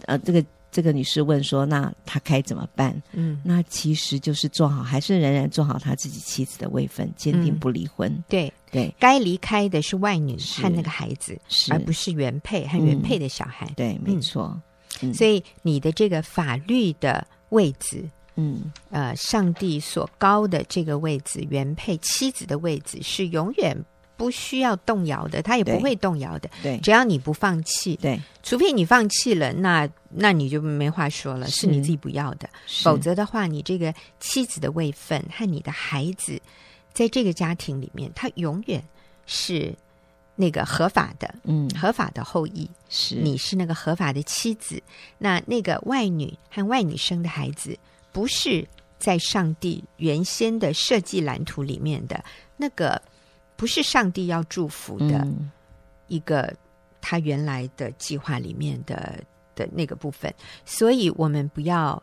[0.06, 8.10] 呃，呃，这个这个女士问说：“那她该怎么办？”嗯，那其实就是做好，还是仍然做好他自己妻子的位分，坚定不离婚。
[8.10, 13.66] 嗯、对对，该离开的是外女和那个孩子，是而不是原配和原配的小孩。
[13.72, 14.58] 嗯、对，没错。
[15.02, 18.10] 嗯、所以，你的这个法律的位置。
[18.38, 23.76] 嗯，呃，上帝所高的这个位置，原配妻子的位置是永远
[24.16, 26.50] 不需要动摇的，他也不会动摇的。
[26.62, 32.48] 对，只要你不放弃，对，除非你放弃了，那那你就没话说了，是，是你自己不要的。
[32.84, 36.40] 否则的话，你这个妻子的位分和你的孩子，
[36.94, 38.84] 在这个家庭里面，他永远
[39.26, 39.74] 是
[40.36, 42.70] 那个合法的，嗯，合法的后裔。
[42.88, 44.80] 是，你是那个合法的妻子，
[45.18, 47.76] 那那个外女和外女生的孩子。
[48.18, 52.20] 不是在上帝原先的设计蓝图里面的
[52.56, 53.00] 那个，
[53.56, 55.28] 不是上帝要祝福的
[56.08, 56.52] 一个
[57.00, 60.34] 他原来的计划里面的的那个部分，
[60.66, 62.02] 所以我们不要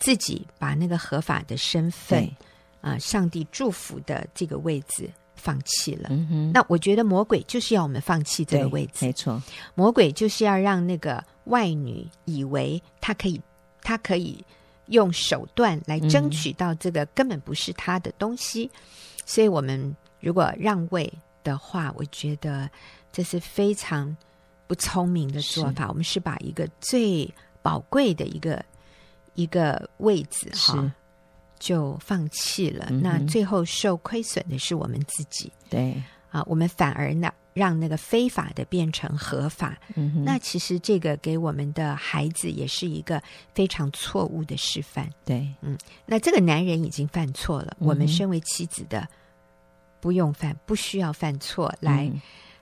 [0.00, 2.28] 自己把那个合法的身份
[2.80, 6.08] 啊，上帝祝福的这个位置放弃了。
[6.10, 9.40] 嗯，那我觉得魔鬼就是要我们放弃这个位置，没错，
[9.76, 13.40] 魔鬼就是要让那个外女以为她可以，
[13.82, 14.44] 她可以
[14.86, 18.70] 用手段来争取到这个根本不是他的东西。
[18.74, 18.80] 嗯、
[19.24, 22.68] 所以，我们如果让位的话，我觉得
[23.12, 24.16] 这是非常
[24.66, 25.88] 不聪明的做法。
[25.88, 28.64] 我们是把一个最宝贵的一个
[29.34, 30.92] 一个位置哈。
[31.56, 35.50] 就放弃了，嗯、那最后受亏损的是我们自己。
[35.70, 35.94] 对
[36.30, 39.78] 啊，我们反而呢，让那个非法的变成合法。
[39.94, 43.22] 嗯，那其实这个给我们的孩子也是一个
[43.54, 45.08] 非常错误的示范。
[45.24, 49.08] 对，嗯，那这个男人已经犯错了，嗯、我们身为妻子的
[50.00, 52.20] 不用犯，不需要犯错来、嗯、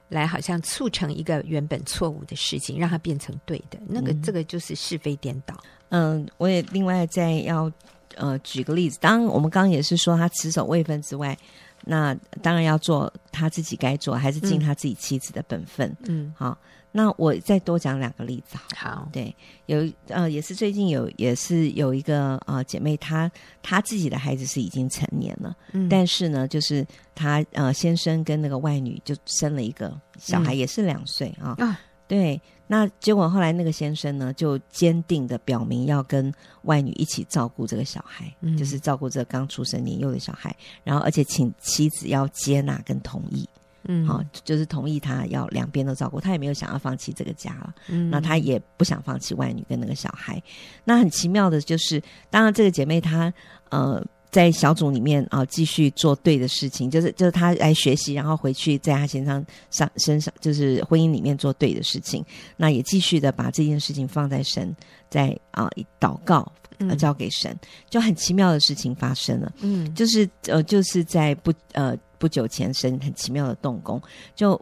[0.08, 3.80] 来，好像促成一个原本错误的事情，让它变成对的。
[3.88, 5.56] 那个，这个就是是非颠倒。
[5.88, 7.72] 嗯，我也另外再要。
[8.16, 11.34] 呃，举个例子，当我们刚刚也是说他持守位分之外，
[11.84, 15.94] 那当然要做他自己该做，还是尽他自己妻子的本分。
[16.04, 16.56] 嗯，好，
[16.90, 18.56] 那我再多讲两个例子。
[18.74, 19.34] 好，对，
[19.66, 23.30] 有呃，也是最近有，也是有一个呃姐妹，她
[23.62, 31.54] 她自己的孩子是已经成年了，嗯，但是呢，就是她呃先生跟那个外女就生了一个小孩，嗯，也是两岁啊。
[31.58, 31.80] 啊
[32.12, 36.30] 对，那结果后来那个先生呢，就坚定的表明要跟
[36.64, 43.48] 外女一起照顾这个小孩，嗯、就是照顾这个刚出生年幼的小孩，然后而且请妻子要接纳跟同意，
[43.84, 50.42] 嗯，好、哦，就是同意他要两边都照顾，他也没有想要放弃这个家了，嗯，那他也不想放弃外女跟那个小孩，
[50.84, 51.98] 那很奇妙的就是，
[52.28, 53.32] 当然这个姐妹她
[53.70, 54.04] 呃。
[54.32, 62.24] 在小组里面啊，继续做对的事情，就是就是他来学习，然后回去在他身上上身上，就是婚姻里面做对的事情。
[62.56, 64.74] 那也继续的把这件事情放在神，
[65.10, 65.68] 在啊
[66.00, 67.54] 祷告，呃交给神，
[67.90, 69.52] 就很奇妙的事情发生了。
[69.60, 74.00] 嗯，就是呃就是在不呃不久前，神很奇妙的动工，
[74.34, 74.58] 就。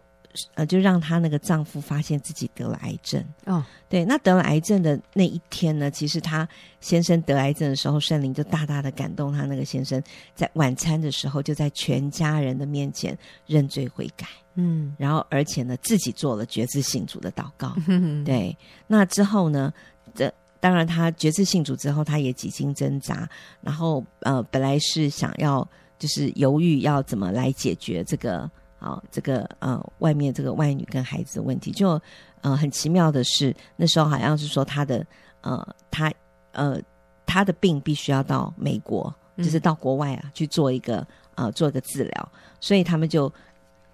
[0.54, 3.64] 呃，就让她那个丈夫发现自己得了癌症哦。
[3.88, 6.48] 对，那得了癌症的那一天呢，其实她
[6.80, 10.00] 先生得癌症的时候，圣灵就大大的感动她那个先生，
[10.34, 13.16] 在晚餐的时候就在全家人的面前
[13.46, 14.26] 认罪悔改。
[14.54, 17.74] 嗯，然后而且呢，自己做了决志信主的祷告。
[17.88, 19.72] 嗯，对，那之后呢，
[20.14, 23.28] 这当然他决志信主之后，他也几经挣扎，
[23.60, 25.66] 然后呃，本来是想要
[25.98, 28.48] 就是犹豫要怎么来解决这个。
[28.80, 32.00] 好，这个呃，外面这个外女跟孩子的问题，就
[32.40, 35.06] 呃很奇妙的是，那时候好像是说他的
[35.42, 36.10] 呃，他
[36.52, 36.80] 呃，
[37.26, 43.30] 他的病必须要到美国，就是到国外啊去做一个呃做一个治疗，所以他们就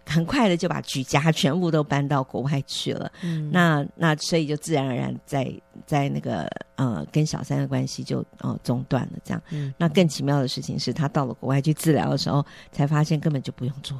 [0.06, 3.10] 很快的就把举家全部都搬到国外去了。
[3.22, 5.52] 嗯，那那所以就自然而然在
[5.84, 9.18] 在那个呃跟小三的关系就呃中断了。
[9.24, 13.98] 这样，嗯，那更奇妙的事情是他到了国外去治疗的时候，才发现根本就不用做。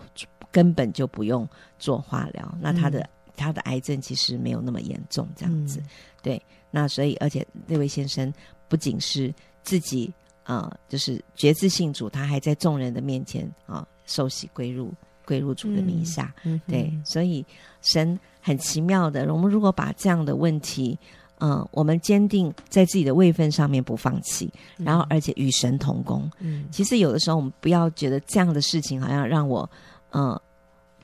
[0.56, 1.46] 根本就不用
[1.78, 5.86] 做化疗，那他的、嗯、他的癌症其实没有那么严重，这样子，嗯、
[6.22, 6.42] 对。
[6.70, 8.32] 那所以，而且那位先生
[8.66, 9.30] 不仅是
[9.62, 10.10] 自己
[10.44, 14.90] 啊、呃，就是决志信主，他还在众人的面前啊、呃，受洗归入
[15.26, 16.90] 归入主的名下，嗯、对。
[17.04, 17.44] 所以
[17.82, 20.98] 神很奇妙的，我们如果把这样的问题，
[21.40, 29.68] 嗯、呃，我们坚定在自己的位分上面不放弃，然后而且与神同工，嗯，其实有的时候我们不要觉得这样的事情好像让我，
[30.12, 30.42] 嗯、呃。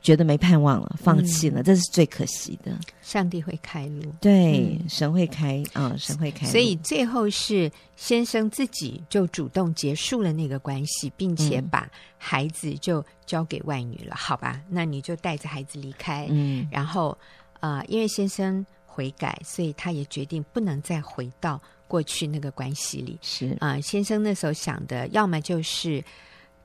[0.02, 2.76] 觉得没盼望了，放弃了，嗯、这是最可惜的。
[3.02, 6.50] 上帝会开路，对，嗯、神会开啊、哦，神会开路。
[6.50, 11.88] 所以最后是先生自己就主动结束了那个关系，并且把
[12.18, 14.14] 孩子就交给外女了。
[14.14, 16.26] 嗯、好吧，那你就带着孩子离开。
[16.30, 17.16] 嗯，然后
[17.60, 23.16] 啊、呃，因为先生悔改，所以他也决定不能再回到过去那个关系里。
[23.22, 26.02] 是啊、呃，先生那时候想的，要么就是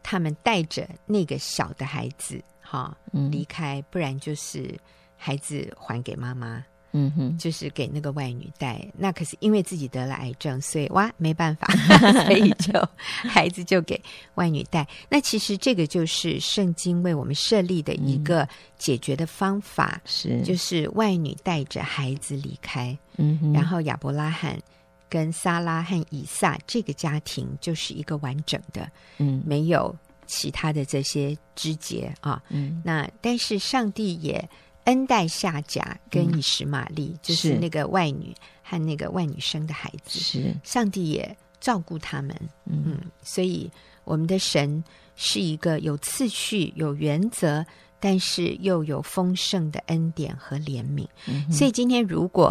[0.01, 2.41] 他们带着那个小的孩子。
[2.69, 2.97] 好，
[3.31, 4.77] 离开，不然就是
[5.15, 8.85] 孩子还给妈妈，嗯哼，就是给那个外女带。
[8.97, 11.65] 那可是因为自己得了癌症，所以哇，没办法，
[12.27, 14.01] 所以就孩子就给
[14.35, 14.85] 外女带。
[15.07, 18.45] 那其实这个就是圣经为我们设立的一个
[18.77, 24.59] 解决的方法，是、嗯、就是外女带着孩子离开，嗯哼，然后亚伯拉罕
[25.07, 29.95] 跟撒拉和以撒这个家庭就是一个完整的，嗯，没有。
[30.27, 34.47] 其他的这些枝节啊，嗯，那但是上帝也
[34.83, 40.55] 恩待夏甲跟以实玛利，嗯、就是那个外女和那个外女生的孩子，是。
[40.63, 43.69] 上帝也照顾他们，嗯，嗯，所以
[44.03, 44.83] 我们的神
[45.15, 47.65] 是一个有次序、有原则，
[47.99, 51.07] 但是又有丰盛的恩典和怜悯。
[51.27, 52.47] 嗯、所以今天如果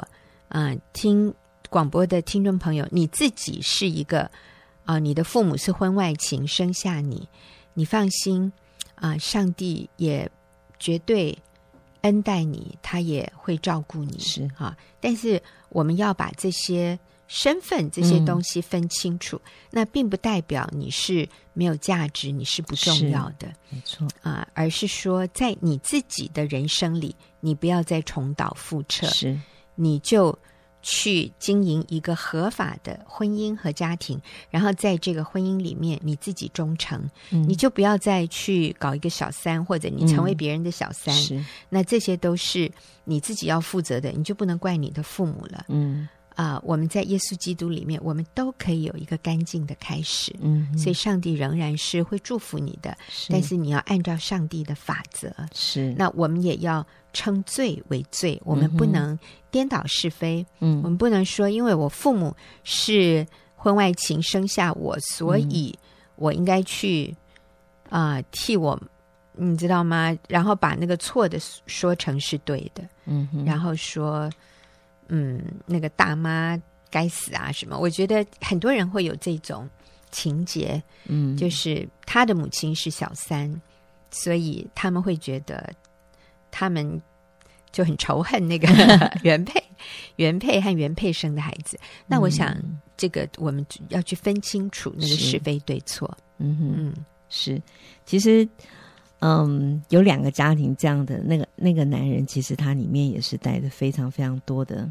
[0.49, 1.33] 啊、呃，听
[1.71, 4.23] 广播的听众朋友，你自己是一个
[4.85, 7.27] 啊、呃，你的父母是婚外情生下你。
[7.79, 8.51] 你放心，
[8.95, 10.29] 啊、呃，上帝也
[10.79, 11.37] 绝对
[12.01, 14.49] 恩待你，他也会照顾你，是。
[14.57, 14.77] 哈、啊。
[14.99, 16.99] 但是我们要把这些
[17.29, 24.09] 身份这些东西分清楚，嗯、那并不代表你是没有价值，你是不重要的，没错。
[24.23, 29.39] 啊，而是说在你自己的人生里，你不要再重蹈覆辙，是。
[29.75, 30.37] 你就。
[30.89, 41.13] 去经营一个合法的婚姻和家庭，然后在这个婚姻里面你自己忠诚，嗯、你就不要再去搞一个小三，或者你成为别人的小三。
[41.13, 42.71] 嗯、是，那这些都是
[43.03, 45.65] 你自己要负责的，你就不能怪你的父母了。
[45.69, 46.09] 嗯。
[46.37, 50.37] 啊、呃，我们在耶稣基督里面，我们都可以有一个干净的开始。
[50.41, 55.35] 嗯，所以上帝仍然是会祝福你的，是但是你要按照上帝的法则。
[55.55, 59.19] 是，那我们也要称罪为罪，我们不能
[59.51, 60.45] 颠倒是非。
[60.61, 65.75] 嗯，我们不能说，因为我父母是婚外情生下我，所以
[66.17, 67.17] 我应该去
[67.89, 68.79] 啊、呃、替我，
[69.33, 70.15] 你知道吗？
[70.29, 72.85] 然后把那个错的说成是对的。
[73.07, 74.31] 嗯哼，然后说。
[75.09, 77.51] 嗯，那个大妈该死啊！
[77.53, 77.79] 什么？
[77.79, 79.69] 我觉得很多人会有这种
[80.11, 83.61] 情节，嗯，就是他的母亲是小三，
[84.11, 85.73] 所以他们会觉得
[86.51, 87.01] 他们
[87.73, 88.67] 就很仇恨那个
[89.23, 89.63] 原配、
[90.17, 91.79] 原配和原配生的孩子。
[92.07, 92.57] 那我想，
[92.97, 96.17] 这个我们要去分清楚那个是非对错。
[96.39, 96.95] 嗯哼嗯，
[97.29, 97.61] 是。
[98.05, 98.49] 其实，
[99.21, 104.91] 嗯，有两个家庭这样的那个那个男人，其实他里面也是带着非常非常多的。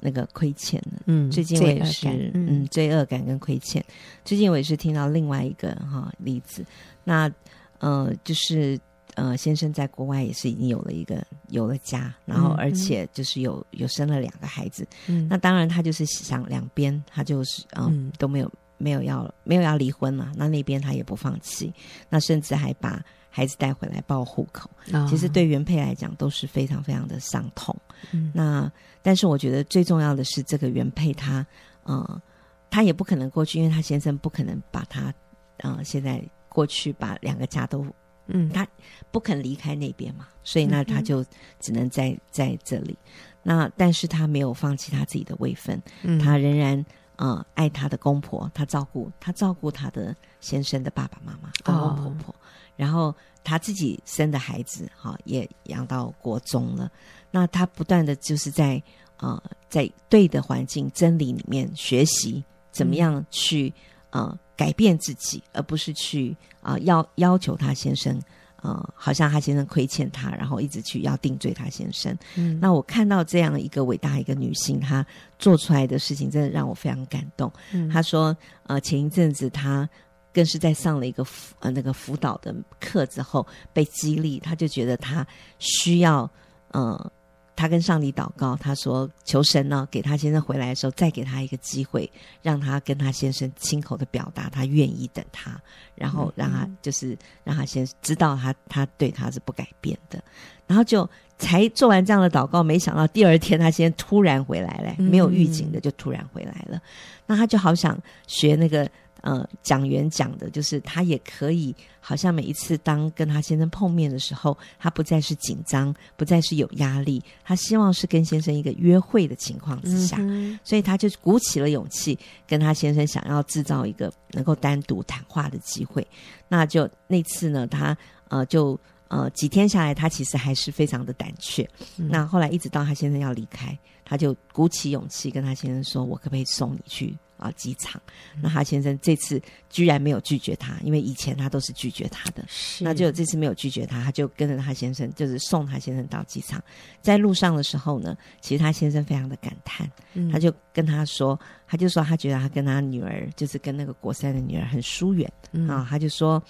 [0.00, 3.82] 那个亏欠的，嗯，最近我也是，嗯，嗯，罪恶感跟亏欠。
[4.22, 6.62] 最近我也是听到另外一个哈例子，
[7.04, 7.30] 那
[7.78, 8.78] 呃，就是
[9.14, 21.72] 呃，先生在国外也是已经有了一个有了家，然后而且就是有有生了两个孩子，嗯，那当然他就是想两边他就是呃嗯都没有没有要没有要离婚嘛，那那边他也不放弃，
[22.10, 23.02] 那甚至还把。
[23.36, 24.70] 孩子带回来报户口，
[25.10, 27.76] 其实对原配来讲都是非常非常的伤痛。
[28.12, 28.70] 嗯、那
[29.02, 31.44] 但是我觉得最重要的是，这个原配他，
[31.82, 32.22] 呃，
[32.70, 35.12] 他也不可能过去，因为他先生不可能把他，
[35.56, 37.84] 呃，现在过去把两个家都，
[38.28, 38.64] 嗯，他
[39.10, 41.24] 不肯离开那边嘛，所以那他就
[41.58, 42.96] 只能在在这里。
[43.42, 52.32] 那但是他没有放弃他自己的位分，嗯、他仍然呃爱他的公婆，他照顾他照顾他的先生的爸爸妈妈、公公婆婆。
[52.32, 52.36] 哦
[52.76, 56.90] 然后他自己生的孩子，哈，也养到国中了。
[57.30, 58.82] 那他不断的就是在
[59.18, 63.72] 呃，在对的环境、真理里面学习，怎么样去
[64.10, 68.20] 呃改变自己，而不是去啊、呃、要要求他先生，
[68.62, 72.16] 呃，好像他先生亏欠他，然后一直去要定罪他先生。
[72.34, 75.06] 嗯，那我看到这样一个伟大一个女性，她
[75.38, 77.50] 做出来的事情，真的让我非常感动。
[77.72, 79.88] 嗯，她说，呃，前一阵子她。
[80.34, 85.24] 更是在上了一个辅呃那个辅导的课之后被激励，他就觉得他
[85.60, 86.28] 需要
[86.72, 87.12] 呃，
[87.54, 92.10] 他跟上帝祷告，他说求神呢给他先生回来的时候再给他一个机会，
[92.42, 95.56] 让他跟他先生亲口的表达他愿意等他，
[95.94, 100.20] 然后让他就是让他先知道他他对他是不改变的，
[100.66, 101.08] 然后就
[101.38, 106.82] 才做完这样的祷告，没想到第二天他先突然回来了，没有预警的就突然回来了，
[107.24, 108.90] 那他就好想学那个。
[109.24, 126.06] 呃，讲员讲的就是他也可以，好像每一次当跟他先生碰面的时候，他不再是紧张，不再是有压力，他希望是跟先生一个约会的情况之下，嗯、所以他就鼓起了勇气，跟他先生想要制造一个能够单独谈话的机会。
[126.46, 127.96] 那就那次呢，他
[128.28, 131.66] 呃就呃几天下来，他其实还是非常的胆怯。
[131.96, 138.00] 嗯、那后来一直到他先生要离开，他就鼓起勇气跟他先生说：“我可不可以送你去？”啊，机场，
[138.40, 142.84] 那他先生这次居然没有拒绝他，因为以前他都是拒绝他的，是。
[142.84, 146.62] 那就这次没有拒绝他，他就跟着他先生，就是送他先生到机场。
[147.02, 156.42] 在路上的时候呢，其实他先生非常的感叹，嗯、他就跟他说，他就说他觉得他跟他女儿，就是跟那个国三的女儿很疏远、嗯、啊，他就说，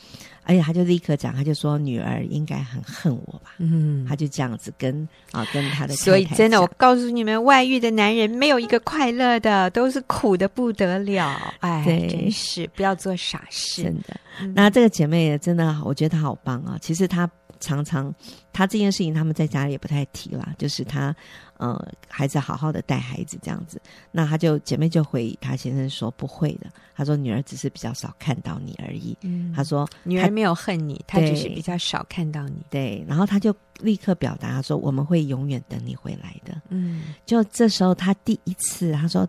[0.44, 14.20] 而且他就立刻讲，他就说女儿应该很恨我吧，嗯，他就这样子跟啊跟他的太太，所以真的，我告诉你们，外遇的男人没有一个快乐的，都是苦的不得了，哎，真是不要做傻事，真的。
[14.40, 16.76] 嗯、那这个姐妹也真的，我觉得她好棒啊。
[16.80, 17.30] 其实她
[17.60, 18.12] 常常，
[18.52, 21.14] 她这件事情他们在家里也不太提啦，就是她
[21.56, 23.80] 呃，孩子好好的带孩子这样子。
[24.10, 29.16] 那他就姐妹就回他先生说不会的，他说女儿只是比较少看到你而已。
[29.22, 32.56] 嗯，他说女儿没有恨你，她只是比较少看到你。
[32.70, 36.60] 对，然后他就立刻表达说我们会永远等你回来的。
[36.68, 39.28] 嗯，就这时候他第一次他说。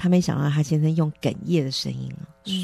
[0.00, 2.08] 他没想到，他先生用哽咽的声音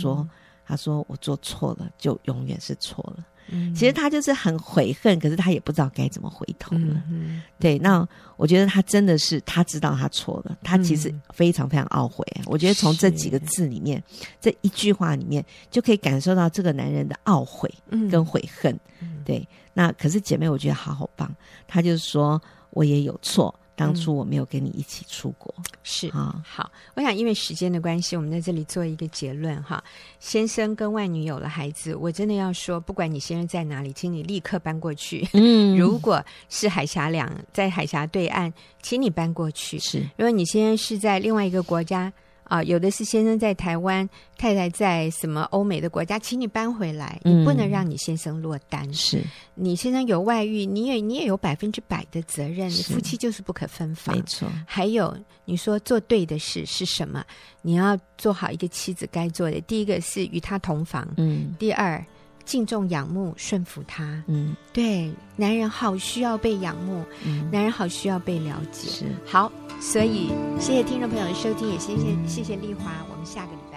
[0.01, 0.25] 说
[0.65, 3.27] ：“他说我做错了，就永远是错了。
[3.49, 7.03] 嗯、其实他就是很悔恨，可是他也不知道该怎么回头了。
[7.11, 12.25] 嗯、对，那我觉得他真的是他知道他错了，他其实非常非常懊悔。
[12.37, 14.03] 嗯、我觉得从这几个字里面，
[14.41, 17.73] 这一句话里面，就可以感受到这个男人的懊悔
[18.11, 18.79] 跟悔恨。
[19.01, 21.31] 嗯、对，那可是姐妹，我觉得好好棒。
[21.69, 22.41] 他就是说
[22.71, 23.55] 我也有错。
[23.77, 26.71] 当初我没有跟你一起出国，嗯、是啊，好。
[26.95, 29.83] 我想因为时间的关系，我们在这里做一个结论哈。
[30.21, 35.29] 先生跟外女有了孩子，我真的要说，不管你先生在哪里，请你立刻搬过去。
[35.33, 38.53] 嗯， 如果是海峡两在海峡对岸，
[38.83, 39.79] 请你搬过去。
[39.79, 42.13] 是，如果你先生是在另外一个国家。
[42.45, 48.93] 啊，有的是先生在台湾，太太在什么欧美的国家，请你搬回来，嗯、你不能让你先生落单。
[48.93, 49.23] 是
[49.55, 52.71] 你先生有外遇，你也你也有百分之百的责任。
[52.71, 54.49] 是夫妻就是不可分房，没错。
[54.67, 57.25] 还有你说做对的事是什么？
[57.63, 59.61] 你要做好一个妻子该做的。
[59.63, 61.55] 第一个是与他同房，嗯。
[61.59, 62.05] 第二。
[62.45, 64.23] 敬重、仰慕、顺服他。
[64.27, 68.89] 嗯，对，男人好需要被仰慕，嗯，男人好需要被了解。
[68.89, 70.29] 是，好，所以
[70.61, 73.74] 谢谢听众朋友的收听，也谢谢谢谢丽华，我们下个礼拜。